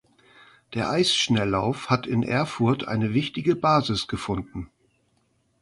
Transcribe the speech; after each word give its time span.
Der 0.73 0.89
Eisschnelllauf 0.89 1.91
hat 1.91 2.07
in 2.07 2.23
Erfurt 2.23 2.87
eine 2.87 3.13
wichtige 3.13 3.55
Basis 3.55 4.07
gefunden. 4.07 4.71